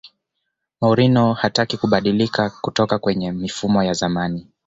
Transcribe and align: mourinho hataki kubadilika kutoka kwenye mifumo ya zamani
mourinho 0.81 1.33
hataki 1.33 1.77
kubadilika 1.77 2.49
kutoka 2.49 2.99
kwenye 2.99 3.31
mifumo 3.31 3.83
ya 3.83 3.93
zamani 3.93 4.47